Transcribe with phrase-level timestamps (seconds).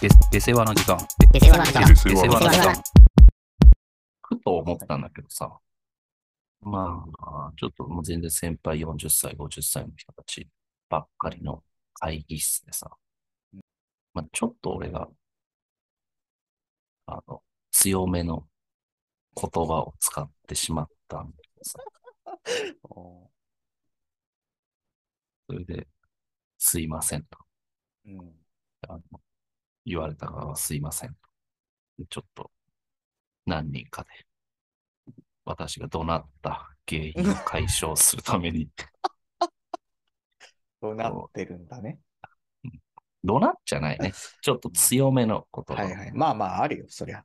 [0.00, 0.98] で、で世話の時間。
[1.32, 2.82] で世話の時間で世話の時間で世話の時間。
[4.22, 5.58] ふと思ったんだけどさ、
[6.60, 10.48] まあ、ちょっともう全然先輩40歳、50歳の人たち
[10.90, 11.62] ばっかりの
[11.94, 12.90] 会議室でさ、
[14.12, 15.08] まあ、ちょっと俺が、
[17.06, 18.46] あの、強めの
[19.34, 21.78] 言葉を使ってしまったんだけどさ、
[25.48, 25.88] それで、
[26.58, 27.38] すいませんと。
[28.06, 28.46] うん。
[28.88, 29.20] あの
[29.86, 31.16] 言われた側はすいません
[32.10, 32.50] ちょっと
[33.46, 34.08] 何人かで
[35.46, 38.68] 私が怒鳴った原因を解消するために、
[40.82, 42.00] そうなってるんだね。
[43.24, 44.12] 怒鳴っちゃないね。
[44.40, 46.12] ちょっと強めの言葉をはいはい。
[46.12, 47.24] まあまあ、あるよ、そりゃ。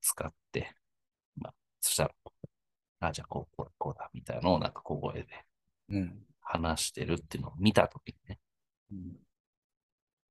[0.00, 0.74] 使って、
[1.36, 2.10] まあ、そしたら、
[3.00, 5.26] あ、じゃあこう、こう、こうだ、みたいなのをなんか小声で
[5.90, 6.18] うん。
[6.40, 8.38] 話してるっていうのを見たときにね、
[8.92, 9.16] うん。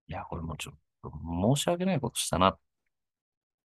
[0.07, 1.11] いや、これもちょっと
[1.55, 2.57] 申し訳ないことしたな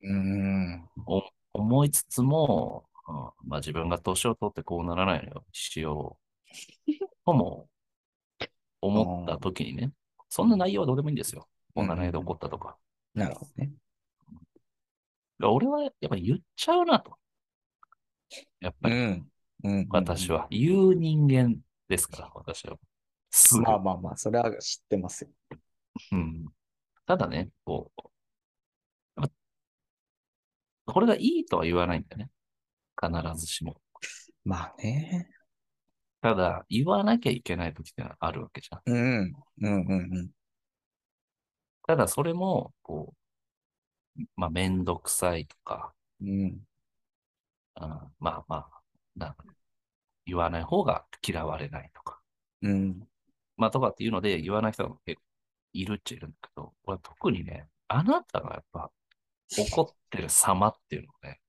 [0.02, 0.88] うん。
[1.06, 6.18] お思いつつも、うんまあ自分が年を取ってこうならないようにしよ
[6.86, 6.92] う
[7.24, 7.68] とも
[8.80, 9.92] 思ったときにね、
[10.28, 11.48] そんな内容はどうでもいいんですよ。
[11.74, 12.76] こんな内容で怒ったとか。
[13.14, 13.72] なるほどね。
[15.40, 17.16] 俺はやっぱり言っちゃうなと。
[18.60, 19.28] やっぱりん。
[19.64, 19.86] うん。
[19.90, 21.56] 私は言う人間
[21.88, 22.76] ですから、私は。
[23.62, 25.30] まあまあまあ、それは知ってますよ。
[26.12, 26.46] うん、
[27.06, 28.02] ただね、こう、
[29.16, 29.30] やっ
[30.86, 32.30] ぱこれがいいとは言わないんだよね。
[33.00, 33.80] 必ずしも。
[34.44, 35.28] まあね。
[36.22, 38.82] ただ、言わなきゃいけない時ってのはあるわけじゃん。
[38.86, 39.34] うん。
[39.62, 40.30] うんうんうん。
[41.88, 43.14] ただ、それも、こ
[44.18, 46.64] う、まあ、めんどくさいとか、うん。
[47.74, 48.82] あまあまあ、
[49.16, 49.44] なんか
[50.26, 52.20] 言わない方が嫌われないとか、
[52.62, 53.08] うん。
[53.56, 55.22] まあとかっていうので言わない人が結構
[55.72, 58.90] いるっちゃいるんだけど、俺は特にね、あなたがやっぱ
[59.58, 61.40] 怒ってる様っていうのをね、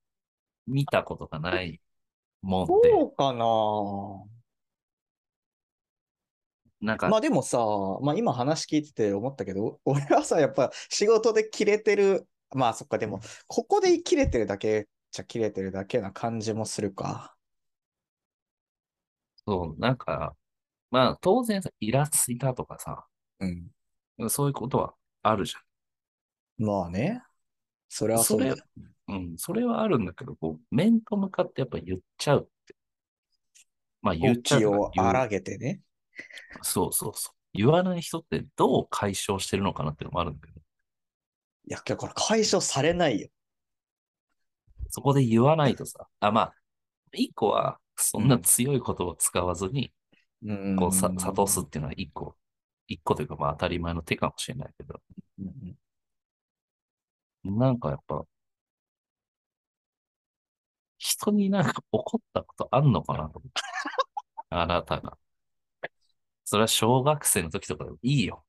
[0.67, 1.81] 見たことがない
[2.41, 3.45] もんで、そうかな
[6.81, 7.57] なんか、まあでもさ、
[8.01, 17.35] まあ今話聞いてて思ったけど、俺はさ、やっぱ仕事で切れてる、まあそっか、でも、ここで切れてるだけじゃ切れてるだけな感じもするか。
[19.45, 20.35] そう、なんか、
[20.91, 23.07] まあ当然さ、イラついたとかさ、
[23.39, 23.69] うん。
[24.27, 24.93] そういうことは
[25.23, 25.55] あるじ
[26.57, 27.21] まあね。
[27.87, 28.23] それゃん。
[28.23, 28.53] それ
[29.07, 32.75] うん、それはあるんだけど、こう、面と向かってやっぱ言っちゃうって。
[34.01, 35.81] まあ言っちゃうを荒げてね。
[36.61, 37.35] そうそうそう。
[37.53, 43.29] 言わない人ってどう解消してるのかなっていうのもあるんだけど、いや、だから解消されないよ。
[44.89, 46.53] そこで言わないとさ、あ、まあ、
[47.13, 49.91] 一個は、そんな強い言葉を使わずに、
[50.43, 52.35] うんこう、さ、諭すっていうのは一個、
[52.89, 55.01] 一個というか、まあ当たり前の手かもしれないけど、
[55.39, 55.77] うん
[57.43, 58.25] なんかやっぱ、
[60.97, 63.61] 人になんか怒ったことあんのかなと思って。
[64.51, 65.17] あなたが。
[66.45, 68.45] それは小学生の時とかでもいいよ。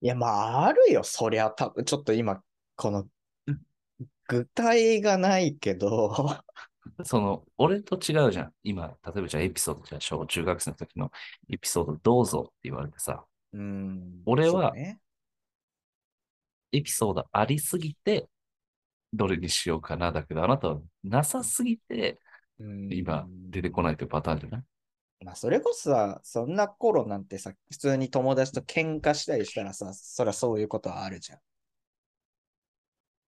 [0.00, 1.02] いや、まあ、あるよ。
[1.02, 2.42] そりゃ、たちょっと今、
[2.76, 3.08] この、
[4.28, 6.12] 具体がないけど、
[7.04, 8.52] その、俺と違うじゃん。
[8.62, 11.10] 今、例えばじゃあエピソード、じゃあ小中学生の時の
[11.48, 14.22] エピソードどうぞって言われてさ、うん。
[14.26, 14.98] 俺はエ
[16.82, 18.28] ピソードありすぎて、
[19.12, 20.12] どれにしようかな。
[20.12, 22.20] だけど、あなたはなさすぎて、
[22.58, 24.62] うん今出てこないというパターンじゃない？
[25.24, 31.38] まあ、それこそさ、そんな頃なんてさ、普通に友達と喧嘩したりしたらさ、そりゃそういうことはあるじゃん。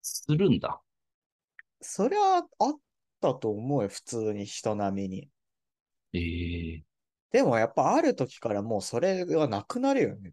[0.02, 0.80] するんだ。
[1.80, 2.46] そりゃあっ
[3.20, 5.30] たと思うよ、普通に人並みに。
[6.12, 6.84] ええ
[7.30, 10.32] でもやっぱある時からもうそれはなくなるよね。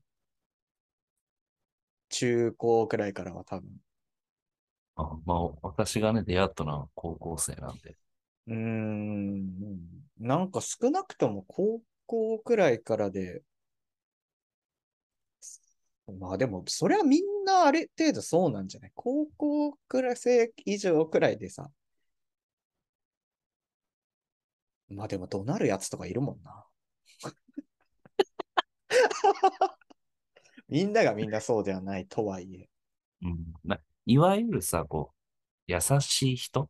[2.08, 3.70] 中高くらいからは多分。
[4.96, 7.96] あまあ、私がね、出会ったのは高校生なんで。
[8.48, 9.84] うーん。
[10.20, 13.44] なんか少なくとも高校くらいからで、
[16.20, 18.92] まあでも、それはみんなある程度そうなんじゃない？
[18.96, 21.72] 高校くらい生以上くらいでさ。
[24.90, 26.66] まあでも、怒鳴るやつとかいるもんな。
[30.70, 32.70] みんながみんなそうではないとはいえ。
[33.24, 33.54] うん。
[33.64, 35.14] ないわゆるさ、こ
[35.68, 36.70] う、優しい人？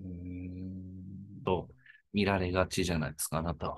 [0.00, 1.42] うーん。
[1.44, 1.68] と
[2.12, 3.76] 見られがちじゃないですか、あなたは。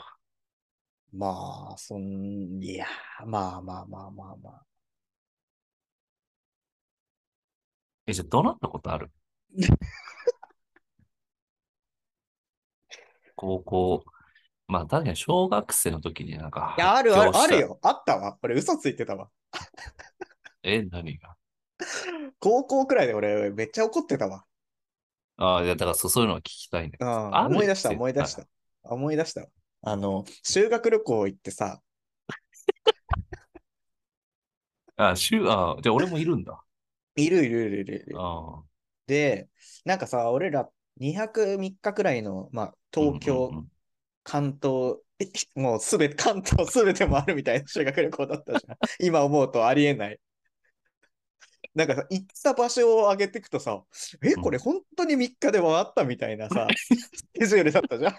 [1.13, 2.87] まあ、そん、いや、
[3.25, 4.67] まあまあまあまあまあ。
[8.07, 9.11] え、じゃあ、どうなったことある？
[13.37, 14.05] 高校
[14.69, 17.37] まあ確かに小学生の時になんかいや、あるある。
[17.37, 17.79] あるよ。
[17.83, 18.37] あったわ。
[18.43, 19.29] 俺嘘ついてたわ。
[20.63, 21.37] え、何が？
[22.41, 24.45] 高校くらいで俺めっちゃ怒ってたわ。
[25.37, 26.97] ああ、いや、だからそうそういうのは聞きたいね。
[26.99, 28.45] うん、ある思い出した、思い出した。
[28.83, 29.47] 思い出した。
[29.83, 31.81] あの、修学旅行行ってさ、
[34.97, 36.61] あ、週、あ、じゃあ俺もいるんだ。
[37.17, 38.17] いるいるいるいるいる。
[38.19, 38.63] ああ。
[39.07, 39.49] で、
[39.85, 40.69] なんかさ、俺ら
[40.99, 43.71] 2泊3日くらいの、まあ、東京、うんうんうん
[44.25, 45.27] 関東、え
[45.61, 48.79] もうすべて、関東すべてもあるみたいな 修学旅行だったじゃん。
[49.05, 50.21] 今思うとありえない。
[51.75, 53.83] なんかさ、行った場所を上げていくとさ、
[54.23, 56.79] え、これ本当に3日で回ったみたいなさ、
[57.13, 58.17] スケジュールだったじゃん。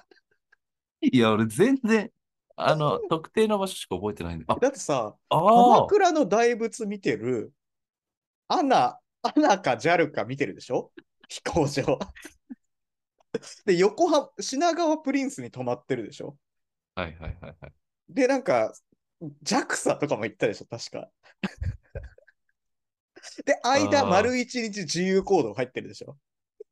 [1.01, 2.11] いや、俺全然、
[2.55, 4.47] あの、特定の場所しか覚えてないんだ。
[4.47, 7.53] あ、だってさ、あ鎌あ、倉の大仏見てる、
[8.47, 10.93] アナ、アナか JAL か見てるでしょ？
[11.29, 11.99] 飛行場。
[13.65, 16.37] で、横浜、品川プリンスに泊まってるでしょ？
[16.95, 17.73] はいはいはいはい。
[18.09, 18.73] で、なんか、
[19.43, 20.65] JAXA とかも行ったでしょ？
[20.65, 21.09] 確か。
[23.45, 26.17] で、間、丸一日自由行動入ってるでしょ？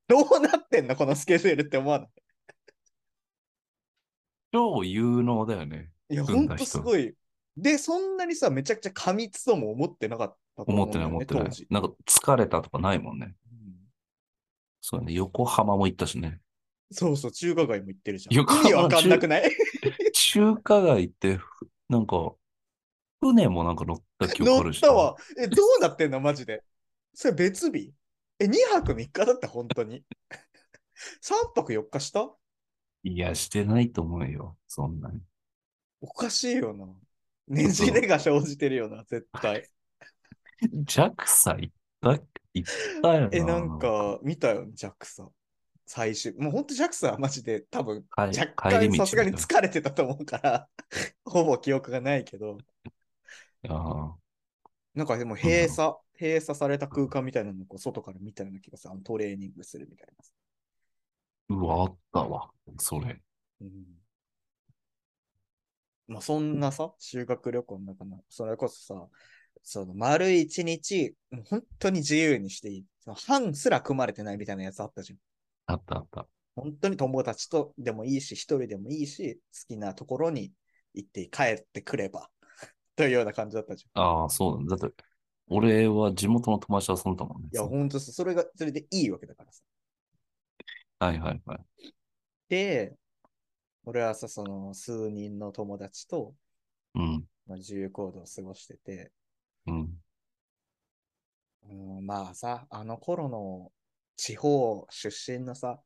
[0.07, 0.95] どうなってんの？
[0.95, 2.09] このスケジュールって思わない？
[4.51, 5.91] 超有能だよね。
[6.09, 7.15] いや、ほんとすごい。
[7.57, 11.49] で、そんなにさ、めちゃくちゃ過密とも思ってなかったと思思ってない思ってない。
[11.69, 13.35] なんか疲れたとかないもんね。
[13.51, 13.75] うん
[14.81, 16.39] そうね、横浜も行ったしね。
[16.91, 18.35] そうそう、中華街も行ってるじゃん。
[18.35, 19.51] 横浜意味わかんなくない？
[20.13, 22.33] 中華街って、ふなんか、
[23.21, 24.77] 船もなんか乗った記憶あ乗るし。
[24.77, 25.15] ったわ。
[25.37, 26.19] え、どうなってんの？
[26.19, 26.63] マジで。
[27.13, 27.93] それ別日？
[28.39, 29.47] え、2泊3日だった？
[29.47, 30.03] 本当に
[31.21, 32.29] ？3泊4日した？
[33.03, 34.57] いや、してないと思うよ。
[34.67, 35.21] そんなに。
[36.01, 36.87] おかしいよな。
[37.47, 39.69] ねじれが生じてるよな、絶対。
[40.85, 42.09] JAXA 行った
[42.53, 42.71] 行っ
[43.01, 43.29] たよな。
[43.31, 45.29] え、なんか、見たよ、JAXA。
[45.85, 46.33] 最終。
[46.33, 50.69] もう本当 JAXA はマジで多分、帰若干さすがに疲れてたと思うから、
[51.25, 52.57] ほぼ記憶がないけど、
[53.67, 54.15] あ
[54.93, 60.07] なんかでも閉鎖、閉鎖された空間みたいなのをこう外から見たような気がさ、あのトレーニングするみたい
[61.49, 61.55] な。
[61.55, 62.51] ーうわ、あったわ。
[62.79, 63.21] それ。
[63.61, 63.71] うん
[66.07, 69.07] まあそんなさ、修学旅行の中の、それこそさ、
[69.63, 71.15] その丸一日、
[71.49, 72.85] 本当に自由にしていい。
[72.99, 75.19] その班すら組まれてないみたいなやつあったじゃん。
[75.67, 76.27] あったあった。
[76.55, 80.53] 本当に友達とでもいいし、一人でもいいし、好きなところに
[80.93, 82.29] 行って帰ってくれば、
[82.95, 84.03] というような感じだったじゃん。
[84.03, 84.77] ああ、そうなんだ。
[84.77, 85.03] だって、
[85.47, 87.49] 俺は地元の友達と遊んだもんね。
[87.51, 89.61] いや、本当それが、それでいいわけだからさ。
[90.99, 91.93] はいはいはい。
[92.47, 92.95] で、
[93.83, 96.33] 俺はさ、その数人の友達と、
[96.95, 97.25] うん。
[97.47, 99.11] まあ、自由行動を過ごしてて、
[99.67, 100.01] うん。
[101.69, 103.71] うん、まあさ、あの頃の
[104.15, 105.79] 地方出身のさ、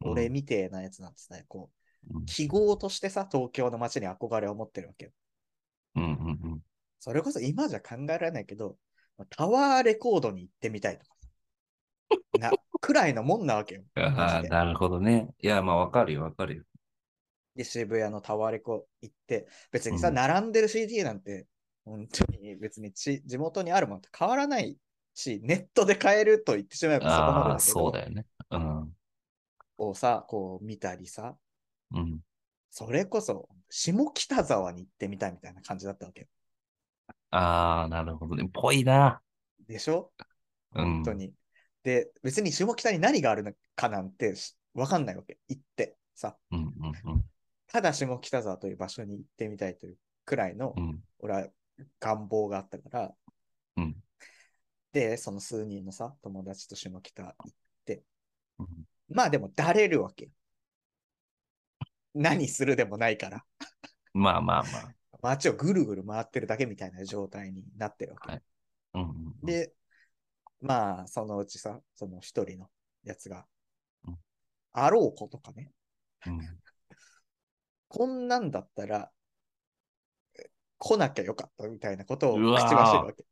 [0.00, 1.44] 俺みてえなやつなんですね。
[1.48, 1.78] こう
[2.26, 5.10] 記号としてさ、東京の街に憧れを持ってるわけよ。
[5.96, 6.60] うんうんうん。
[7.00, 8.76] それこそ今じゃ考えられないけど、
[9.30, 11.28] タワーレコードに行ってみたいとかさ。
[12.38, 13.82] な、くらいのもんなわけよ。
[13.94, 15.28] マああ、なるほどね。
[15.40, 16.64] いや、まあわかるよわかるよ。
[17.54, 21.46] で、渋谷のタワーレコ行って、別にさ、うん並んでる CD なんて、
[21.84, 24.76] 本当に別にち地元にあるものと変わらない
[25.18, 28.26] し、ネットで買えると言ってしまえばそこまでだけど、そうだよね。
[28.50, 28.92] うん。
[29.78, 31.36] をさ、こう見たりさ、
[31.92, 32.20] うん。
[32.70, 36.26] それこそ下北沢に行ってみたいみたいな感じだったわけよ。
[37.30, 38.48] ああ、なるほどね。
[38.52, 39.20] ぽいな。
[39.66, 40.12] でしょ？
[40.76, 41.32] うん本当に。
[41.82, 45.38] で、別に下北に何があるのかなんてしわかんないわけ。
[45.48, 47.24] 行ってさ、うんうんうん。
[47.66, 51.00] ただ下北沢という場所に行ってみたいというくらいの、うん。
[51.18, 51.46] 俺は
[51.98, 53.14] 願望があったから、
[53.78, 53.96] うん。
[54.98, 57.52] で、その数人のさ、友達と下北行っ
[57.84, 58.02] て、
[58.58, 58.66] うん
[59.10, 60.30] まあでも、だれるわけよ。
[62.14, 63.44] 何するでもないから。
[64.12, 64.94] まあまあまあ。
[65.22, 68.32] 街をぐるぐる回ってるだけみたいな状態になってるわけ。
[68.32, 68.42] はい
[68.94, 69.10] うんうんう
[69.44, 69.72] ん、で、
[70.60, 72.68] まあ、そのうちさ、その一人の
[73.04, 73.46] やつが
[74.06, 74.18] うん、
[74.72, 75.70] あろうことかね、
[76.26, 76.40] うん、
[77.88, 79.10] こんなんだったら、
[80.38, 83.24] え来なきゃよかったみたいなことを口走るわけ。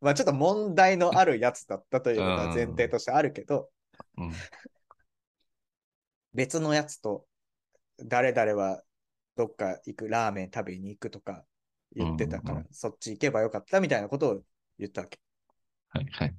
[0.00, 3.68] まあちょっと問題のあるやつだったということは前提としてあるけど、
[4.16, 4.32] うん。
[6.32, 7.26] 別のやつと
[7.98, 8.82] 誰々は
[9.36, 11.44] どっか行く、ラーメン食べに行くとか
[11.94, 14.40] 言ってたから、うんうんそっち行けばよかったみたいなことを
[14.78, 15.18] 言ったわけ。
[15.90, 16.34] はいはい。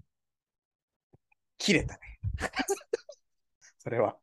[1.58, 2.00] 切れたね。
[3.78, 4.18] それは。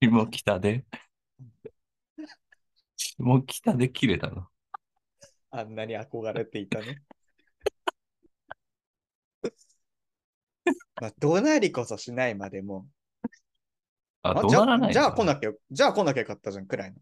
[0.00, 0.84] 下北で？
[2.96, 4.46] 下北で切れたの？
[5.50, 7.02] あんなに憧れていたね。
[11.00, 12.86] まあ、怒鳴りこそしないまでも。
[14.22, 16.96] あ、あじらないじゃあ来ななきゃ、じゃあ来なきゃよかったじゃん、くらいの。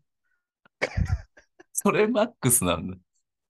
[1.73, 2.97] それマックスなんだ。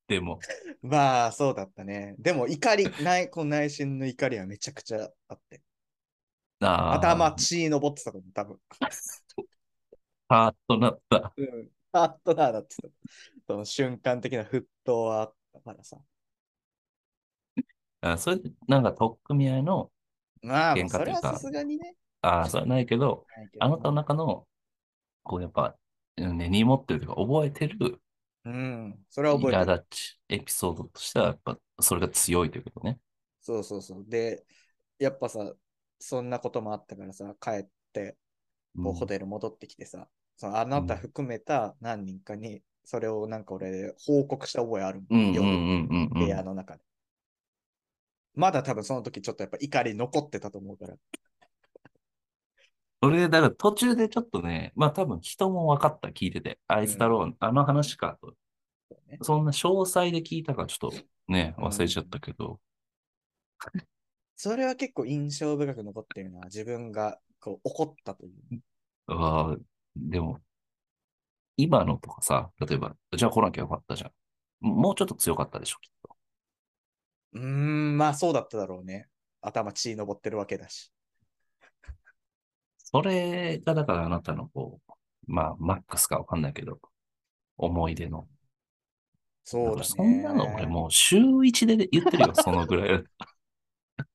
[0.08, 0.40] でも、
[0.82, 2.14] まあ、そうだったね。
[2.18, 5.62] でも、怒り、内この内心の怒りはめちゃくちゃあって。
[6.60, 8.58] ああ、頭血昇ってたと思う、多分。
[10.28, 11.32] ハートなった。
[11.36, 11.70] うん。
[11.92, 12.88] パートナーだってた。
[13.46, 15.98] その瞬間的な沸騰はあったからさ。
[18.00, 19.92] あそれで、なんか、取っ組み合いの、
[20.42, 21.94] まあ、喧嘩っていうかそれはさすがにね。
[22.22, 23.26] ああ、それはないけど、
[23.58, 24.46] あなたの中の、
[25.22, 25.76] こう、やっぱ、
[26.16, 28.00] 根に持ってるというか、覚えてる、
[28.44, 28.98] うん。
[29.08, 29.86] それは覚えてる。
[30.28, 32.98] エピソードとしては、やっぱ、それが強いということね。
[33.40, 34.04] そうそうそう。
[34.08, 34.44] で、
[34.98, 35.52] やっぱさ、
[35.98, 38.16] そんなこともあったからさ、帰って、
[38.82, 46.82] こうホテル戻ってきてさ、そのあなた含めた何人かに、それをなんか俺、報告した覚えあるもうんうん夜うんうんうん部屋の中で。
[48.34, 50.94] まだ多分その時ちょっとやっぱ怒り残ってたと思うから。
[53.02, 56.58] それで、だから途中でちょっとね、まあ多分人も分かった、聞いてて。
[56.68, 58.34] あいつだろう、あの話かと。
[59.22, 60.96] そんな詳細で聞いたかちょっと
[61.28, 62.60] ね、うん忘れちゃったけど。
[64.36, 66.40] それは結構印象深く残ってるな。
[66.44, 68.60] 自分がこう怒ったという。
[69.06, 69.56] ああ、
[69.96, 70.38] でも、
[71.56, 74.12] 今のとかさ、例えば、じゃあ来なきゃよかったじゃん。
[74.60, 76.11] もうちょっと強かったでしょ、きっと。
[77.32, 79.08] うーん、まあそうだっただろうね。
[79.40, 80.92] 頭血昇ってるわけだし。
[82.76, 84.92] それが、だからあなたのこう、
[85.26, 86.78] まあ、マックスかわかんないけど、
[87.56, 88.28] 思い出の。
[89.44, 89.84] そうだね。
[89.84, 93.04] そんなの俺もう週一で言ってるよ、そのぐらい。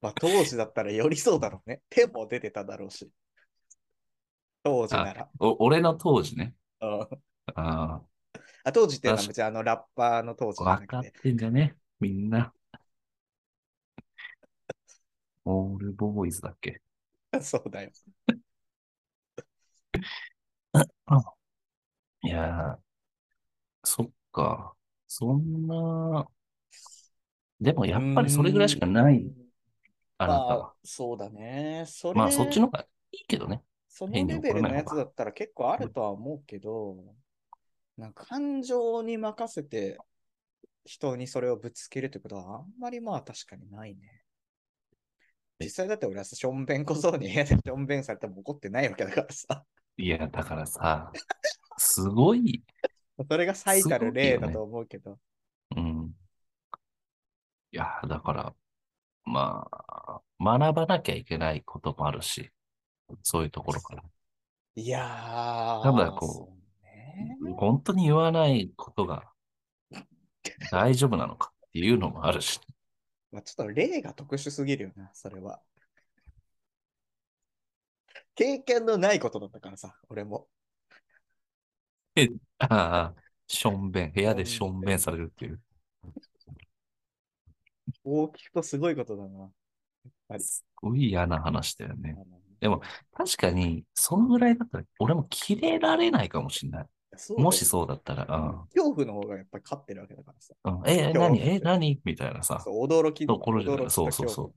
[0.00, 1.82] まあ当時だったらよりそうだろうね。
[1.90, 3.10] 手も出てただろうし。
[4.62, 5.28] 当時なら。
[5.38, 6.54] お俺の当時ね。
[6.80, 7.06] うん
[7.54, 8.02] あ
[8.64, 11.76] あ当時っていうのは確別にあのラッパーの当時あ、じゃなく分かっててんじゃね？
[11.98, 12.52] みんな。
[15.44, 16.80] オールボーイズだっけ？
[17.40, 17.90] そうだよ。
[22.22, 22.78] いやー、
[23.84, 24.74] そっか。
[25.06, 26.28] そんな、
[27.60, 29.40] でもやっぱりそれぐらいしかない、うん
[30.18, 31.84] あなたまあは。、そうだね。
[31.86, 33.62] それまあそっちの方がいいけどね。
[33.88, 36.96] そのレベルのやつだったら結構あるとは思うけど、
[38.00, 39.98] なんか感情に任せて
[40.84, 44.22] 人にそれをぶつけるってことはあんまりまあ確かにないね。
[45.60, 49.64] 実際だって俺はさしょんべん小僧に部屋で しょんべんされても怒ってないわけだからさ。
[49.98, 51.12] いや、だからさ、
[51.76, 52.64] すごい、
[53.28, 55.18] それが最たる例だと思うけど。
[55.76, 56.14] うん。
[57.72, 58.54] いや、だから、
[59.24, 62.50] まあ、学ばなきゃいけないこともあるし、
[63.22, 64.02] そういうところから。
[64.76, 65.82] いやー。
[65.82, 66.59] ただこう
[67.56, 69.30] 本当に言わないことが
[70.70, 72.60] 大丈夫なのかっていうのもあるし。
[73.32, 75.62] まあ、ちょっと例が特殊すぎるよな、それは。
[78.34, 80.48] 経験のないことだったからさ、俺も。
[82.58, 83.14] ああ、
[83.46, 85.60] しょんべん、部屋でしょんべんされるっていう。
[88.02, 89.38] 大きくとすごいことだな。
[89.40, 89.50] やっ
[90.28, 90.42] ぱり。
[90.42, 92.16] すごい嫌な話だよね。
[92.60, 96.86] でも、確かに、そのぐらいだったら、俺も切れられないかもしれない。
[97.36, 98.26] もしそうだったら、
[98.74, 100.54] 恐怖の方がやっぱり勝ってるわけだからさ。
[100.64, 100.80] うん。
[100.80, 101.40] うん、え、何？
[101.40, 102.00] え、何？
[102.04, 103.26] みたいなさ、そう、驚き。
[103.26, 104.54] ところじゃないそうそう恐そ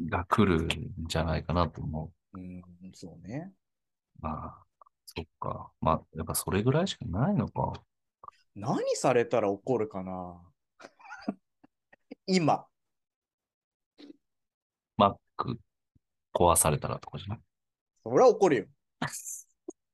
[0.00, 0.08] う。
[0.08, 0.68] が来るん
[1.08, 2.62] じゃないかなと思怖うん、
[2.94, 3.52] そうね。
[4.20, 4.22] う。
[4.22, 4.64] まあ、
[5.06, 5.70] そっか。
[5.80, 7.72] まあ、やっぱそれぐらいしかないのか。
[8.54, 10.40] 何されたら怒るかな
[12.26, 12.66] 今。
[14.96, 15.58] マック
[16.34, 17.38] 壊されたらとかじゃない？
[18.02, 18.64] それは怒るよ。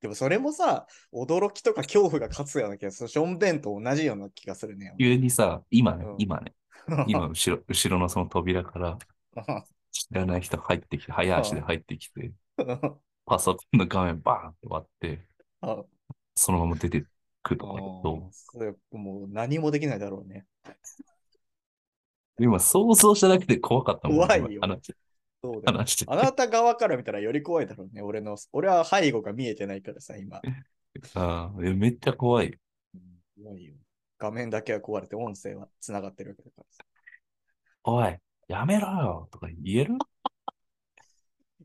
[0.05, 3.09] でもそれもさ、驚きとか恐怖が勝つような気がする。
[3.09, 4.95] ションベンと同じような気がするね。
[5.01, 6.53] 急にさ、今ねうん、今ね、
[7.09, 8.99] 今後ろ、後ろのその扉から
[9.91, 12.33] 知らない人入ってきて、早足で入ってきて、
[13.25, 15.27] パソコンの画面バーンって割って、
[15.63, 15.83] あ
[16.35, 17.07] そのまま出て
[17.43, 20.45] くとかだと、それもう何もできないだろうね。
[22.39, 24.19] 今想像しただけで怖かったもん。
[24.19, 24.61] 怖いよ
[25.45, 28.01] そうだよ話しててあなた側から見たらより怖いだろうね。
[28.01, 30.41] 俺の、俺は背後が見えてないからさ、今。
[31.15, 32.47] ああえめっちゃ怖い。
[32.95, 33.75] うん怖いよ。
[34.19, 36.85] 画面だけは壊れて音声は繋がってるわけだからさ。
[37.85, 38.17] おい、
[38.49, 39.99] やめろよとか言える？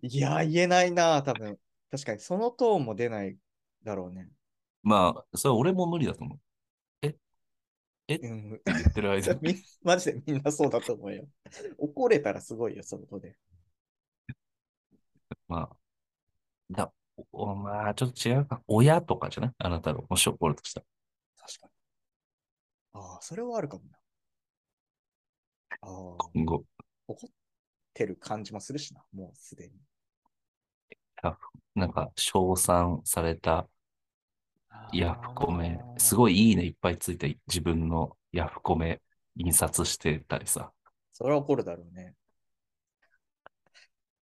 [0.02, 1.58] いや、言えないな、多分。
[1.90, 3.38] 確かにそのトーンも出ない
[3.84, 4.28] だろうね。
[4.84, 6.40] まあ、それは俺も無理だと思う。
[8.10, 9.36] うん、言ってる間
[9.84, 11.28] マジでみんなそうだと思うよ。
[11.78, 13.36] 怒れたらすごいよ、そこで。
[15.50, 15.76] まあ、
[16.72, 16.94] だ
[17.34, 18.62] おまあ、ちょっと違うか。
[18.68, 19.52] 親とかじゃない？
[19.58, 20.86] あなたの、もし怒るとしたら。
[21.38, 23.02] 確かに。
[23.02, 23.98] ああ、それはあるかもな。
[25.82, 26.64] ああ、今後、
[27.08, 27.30] 怒っ
[27.94, 29.74] てる感じもするしな、もうすでに。
[31.76, 33.68] なんか、称賛された
[34.94, 36.38] ヤフコメ、すごい。
[36.38, 39.02] いいいねいっぱいついて自分のヤフコメ
[39.36, 40.72] 印刷してたりさ。
[41.12, 42.16] それは怒るだろうね。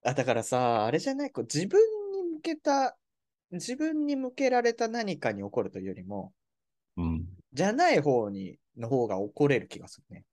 [0.03, 1.79] あ、だからさ、あれじゃない、こう自分
[2.12, 2.98] に向けた、
[3.51, 6.33] 自分に向けられた何かに怒るというよりも、
[6.98, 7.25] うん。
[7.53, 10.25] じゃない方に、の方が怒れる気がするね。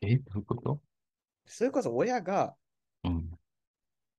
[0.00, 0.80] え、どういうこと？
[1.46, 2.54] それこそ親が、
[3.04, 3.30] うん。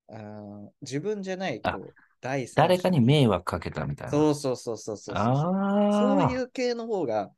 [0.08, 4.10] あー自分じゃない、あこう、第三誰かに者迷惑かけたみたいな。
[4.10, 5.24] そうそうそうそうそうそう。
[5.24, 6.20] ああ。
[6.20, 7.30] そういう系の方が、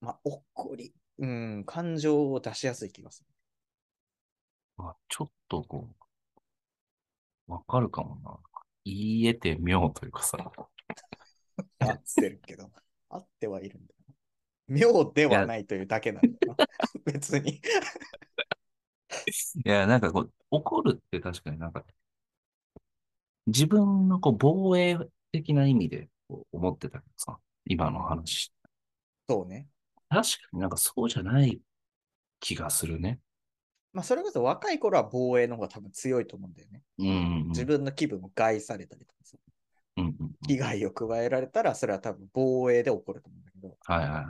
[0.00, 3.26] まあ、怒り、うん、感情を出しやすい気がする。
[4.80, 5.88] あちょっとこ
[7.48, 8.38] う、わかるかもな。
[8.84, 10.38] 言い得て妙というかさ。
[11.78, 12.70] 合ってるけど、
[13.08, 14.00] 合ってはいるんだよ。
[14.68, 16.66] 妙ではないというだけなんだよな。
[17.04, 17.54] 別に。
[17.54, 17.60] い
[19.64, 21.84] や、なんかこう、怒るって確かになんか、
[23.46, 24.98] 自分のこう防衛
[25.32, 28.52] 的な意味でこう思ってたけどさ、今の話。
[29.28, 29.66] そうね。
[30.08, 31.60] 確かになんかそうじゃない
[32.38, 33.20] 気がするね。
[33.92, 36.82] まあ、それこそ若い頃は防衛の方が多分強いと思うんだよね。
[36.98, 37.48] うんうんうん。
[37.48, 39.36] 自分の気分を害されたりとかさ、
[39.96, 44.24] うんうんうん被害を加えられたら、それは多分防衛で起こると思うんだけど、はいはいはい。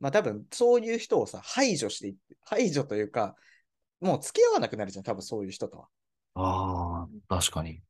[0.00, 3.34] まあ多分そういう人をさ、排除していって、排除というか、
[4.00, 5.88] もう付き合わなくなるじゃん、多分そういう人とは。
[6.34, 7.82] ああ、確かに。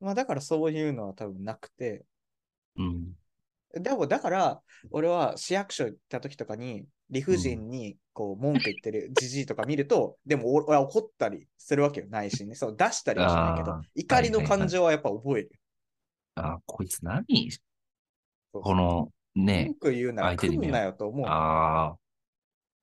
[0.00, 2.04] まあだからそういうのは多分なくて、
[2.76, 3.16] うん。
[3.74, 4.60] でもだから、
[4.90, 12.06] 俺は市役所行った時とかに、理不尽にこう文句言ってるじじいとか見ると、でも俺は怒ったりするわけよ。
[12.08, 15.50] ないしね、そう出したりはしないけど怒りの感情はやっぱ覚える。
[16.34, 17.24] あーこいつ何
[18.52, 21.26] このね文、句言うなら来んなよと思う。
[21.26, 21.96] あ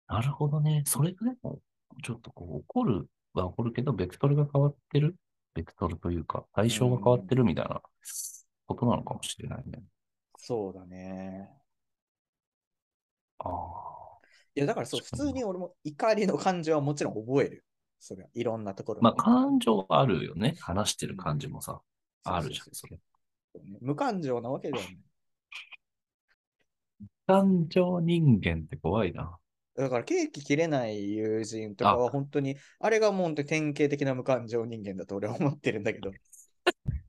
[0.08, 0.84] あ、なるほどね。
[0.86, 1.60] それがでも、
[2.04, 5.16] ちょっとこう、怒るは怒るけど、ベクトルが変わってる。
[5.54, 7.82] ベクトルというか、対象が変わってるみたいな
[8.68, 9.82] ことなのかもしれないね。
[10.42, 11.50] そうだね。
[13.40, 13.90] ああ。
[14.56, 17.64] いや、だからそう、普通に俺も怒りの感情はもちろん覚えるよ。
[18.00, 20.56] それはいろんなところまあ、で感情あるよね。
[20.62, 21.82] 話してる感じもさ、
[22.24, 22.98] あるじゃん、それ。
[23.82, 24.98] 無感情なわけではない。
[27.28, 29.38] 感情人間って怖いな。
[29.76, 36.12] だからケーキ切れない友人とかは本当に、あれがもう典型的な無感情人間だと俺は思ってるんだけど、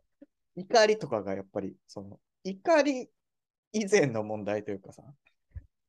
[0.56, 3.08] 怒りとかがやっぱり、その、怒り
[3.72, 5.02] 以前の問題というかさ、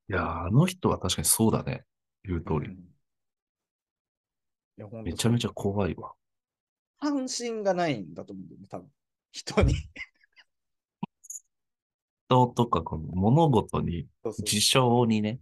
[0.09, 1.85] いやー、あの人は確かにそうだね。
[2.23, 2.69] 言う通り。
[2.69, 2.91] うん
[5.03, 6.13] めちゃめちゃ怖いわ。
[6.99, 8.87] 関心がないんだと思うんだよね、多分。
[9.31, 9.75] 人に。
[12.27, 14.07] 人とか、この物事に、
[14.43, 15.39] 事象にね、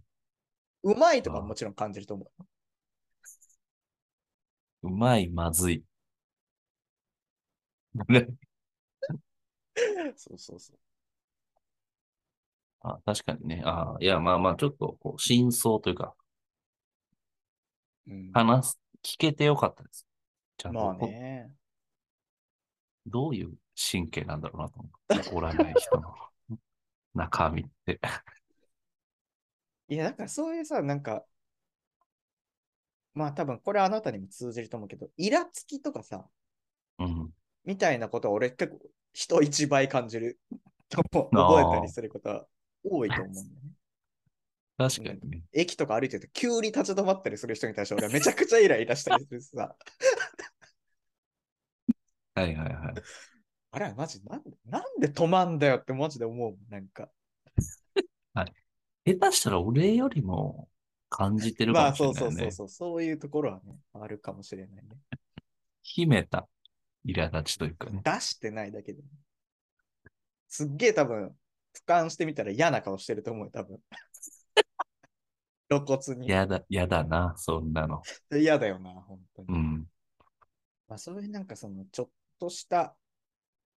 [0.82, 2.30] うまいとかももちろん感じると思
[4.82, 4.88] う。
[4.88, 5.84] うまい、まずい。
[8.08, 8.26] ね
[10.16, 10.89] そうそうそう。
[12.80, 13.62] あ確かにね。
[13.64, 16.14] あいや、まあまあ、ちょっと、こう、真相というか、
[18.08, 20.06] うん、話す、聞けてよかったです。
[20.56, 21.50] ちゃんと、まあこね。
[23.06, 26.14] どういう神経なんだろうなと思って、おらない人の
[27.14, 28.00] 中身って。
[29.88, 31.24] いや、だからそういうさ、なんか、
[33.12, 36.26] まあ多分これあなたにも通じると思うけど、イラつきとかさ、
[36.98, 37.34] うん。
[37.64, 38.80] みたいなことは俺結構
[39.12, 40.38] 人一倍感じる
[40.90, 42.46] 覚えたりすることは
[42.84, 43.52] 多いと思うんだよね。
[44.78, 45.42] 確かにね。
[45.52, 49.76] 駅とか歩いてて急に立ち止まったりする人に対して俺はめちゃくちゃイライラしたりするしさ、
[52.34, 52.94] はいはいはい。
[53.72, 57.10] あれマジなんで、なんで止まんだよってマジで思うもん、なんか。
[59.04, 60.68] 下手したら俺よりも
[61.08, 62.36] 感じてるかまあもしれそうないよね。
[62.36, 64.96] そうそうそう、そういうところはね、あるかもしれないね。
[65.82, 66.48] 秘めた
[67.06, 68.00] 苛立ちというかね。
[68.04, 69.02] 出してないだけで。
[70.48, 71.34] すっげえ多分、
[71.74, 73.80] 俯瞰してみたら嫌な顔してると思うよ、多分。
[75.70, 76.28] 露骨に。
[76.28, 78.02] やだ、やだな、そんなの。
[78.32, 79.48] 嫌だよな、本当に。
[79.48, 79.86] うん。
[80.88, 82.96] まあ、そういうなんかその、ちょっとした、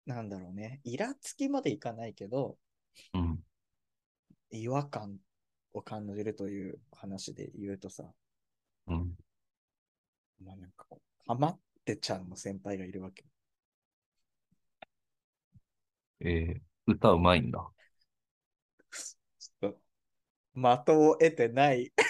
[0.07, 2.57] なんだろうね、イラつきまでいかないけど、
[3.13, 3.45] うん。
[4.51, 5.19] 違和感
[5.75, 8.05] を感じるという話で言うとさ、
[8.87, 9.15] うん。
[10.45, 13.25] まあなんかこう、かまってちゃんの先輩がいるわけ。
[16.21, 17.69] えー、歌うまいんだ。
[20.55, 21.93] 的を得てない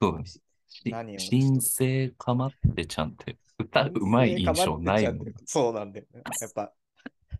[0.00, 0.24] そうだね。
[0.26, 0.42] し
[0.90, 5.34] 何を新生かまってちゃんって歌うまい印象ないもん。
[5.44, 6.22] そうなんだよね。
[6.40, 6.72] やっぱ、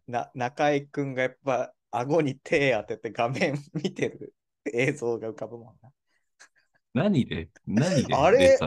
[0.07, 4.35] な中井くんがやっぱ、顎に手当てて画面見てる
[4.72, 5.90] 映像が浮かぶもんな。
[6.94, 8.14] 何で、何で？
[8.14, 8.59] あれ？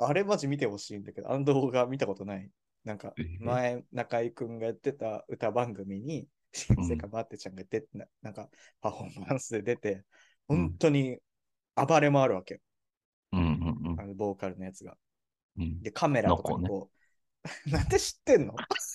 [0.00, 2.50] あれマジ見てほしいんだけど、あの動画見たことない。
[2.84, 8.48] なんかえー、前、中居くんがやってた歌番組に、新世界バッテちゃんが出てな、なんか、
[8.80, 10.04] パフォーマンスで出て、うん
[10.48, 11.18] 本当に
[11.76, 12.60] 暴れ回るわけよ。
[13.32, 14.96] うんうんうんあのボーカルのやつが。
[15.58, 15.82] うん。
[15.82, 16.90] で、カメラとかにこ
[17.66, 18.54] う、 なんで知ってんの？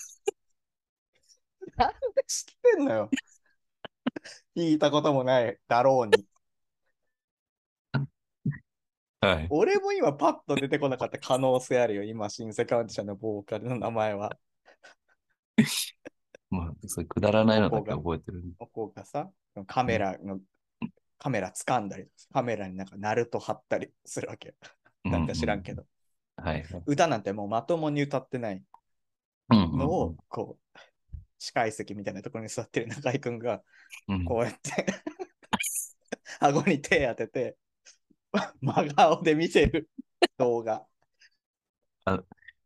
[1.77, 3.09] なんで知ってんのよ？
[4.55, 6.25] 聞いたこともないだろうに。
[9.21, 9.47] はい。
[9.49, 12.03] 俺も今パッと出てこなかった可能性あるよ。
[12.03, 14.37] 今、新世界バッテちゃんのボーカルの名前は。
[16.53, 18.43] まあ、それくだらないのだけ覚えてる。
[18.59, 19.27] ここがさ、
[19.65, 20.39] カメラの、
[21.17, 24.53] カメラ掴んだりカメラになんかナルト貼ったりするわけよ。
[25.03, 25.81] なんか知らんけど。
[25.81, 25.87] ど。
[26.43, 26.83] はいはい。
[26.85, 28.63] 歌なんてもうまともに歌ってない
[29.49, 30.79] うんうんのを、こう、
[31.39, 33.63] 司会席みたいなところに座ってる中居君が、
[34.07, 34.85] うんこうやって、
[36.39, 37.57] 顎に手当てて、
[38.61, 39.89] 真顔で見てる
[40.37, 40.85] 動画。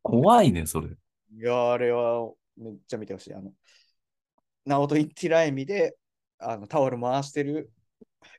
[0.04, 0.90] 怖いね、それ。
[0.90, 3.34] いや、あれはめっちゃ見てほしい。
[3.34, 3.52] あの、
[4.66, 5.98] ナオト・インティライミで
[6.40, 7.72] あのタオル回してる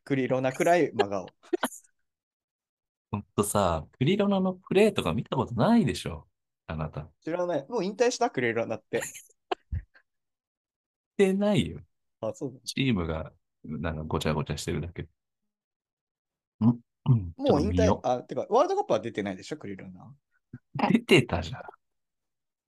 [0.05, 1.27] クリロナくらい真顔。
[3.11, 6.29] ほんとさ、クリロナのプレイとか見たことないでしょ？
[6.67, 7.09] あなた。
[7.21, 7.67] し知らない。
[7.69, 9.01] もう引退したクリロナって。
[11.17, 11.81] てないよ。
[12.21, 12.61] あ、そうだ。
[12.65, 13.33] チームが、
[13.65, 15.03] なんかごちゃごちゃしてるだけ。
[15.03, 15.09] ん
[16.61, 17.33] うん。
[17.37, 20.15] もう引退あ、てか、ワールドカップは出てないでしょ、クリロナ。
[20.91, 21.63] 出てたじゃん。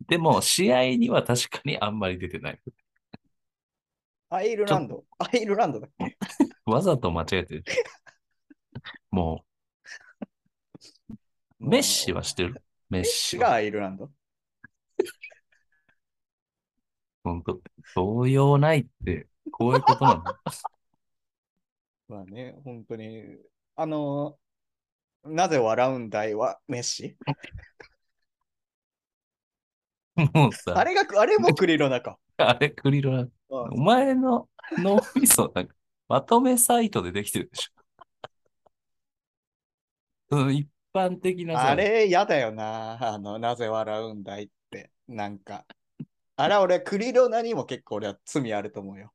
[0.06, 2.60] でも、試合には確かにあんまり出てない。
[4.30, 5.04] アイルランド？
[5.18, 6.16] アイルランドだっけ？
[6.64, 7.64] わざと間違えてる。
[9.10, 9.44] も
[11.60, 12.62] う、メッシは知ってる？
[12.88, 14.10] メッシがアイルランド？
[17.22, 17.60] ほんと、
[17.96, 20.24] 動揺ないって、こういうことなの。
[22.08, 23.36] まあね、本当に。
[23.76, 24.38] あの、
[25.24, 27.16] なぜ笑うんだいはメッシ？
[30.32, 32.18] もうさ、あれが、あれもクリロナか。
[32.36, 35.74] あれ、クリロナ、うんお前の脳みそ、なんか、
[36.08, 40.36] まとめサイトでできてるでしょ。
[40.36, 42.98] うん、一般的なさ、あれ、やだよな。
[43.14, 44.92] あの、なぜ笑うんだいって。
[45.08, 45.66] なんか。
[46.36, 49.12] あれ、俺、クリロナにも結構俺は罪あると思うよ。